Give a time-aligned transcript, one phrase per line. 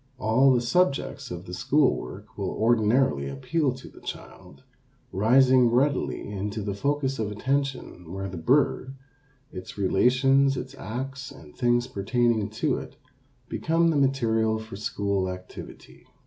[0.17, 4.63] All the subjects of school work will ordinarily appeal to the child,
[5.11, 8.95] rising readily into the focus of attention where the bird,
[9.51, 12.97] its relations, its acts, and things pertaining to it,
[13.47, 16.07] become the material for school activity.